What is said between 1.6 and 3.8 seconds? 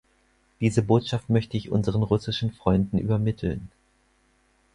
unseren russischen Freunden übermitteln.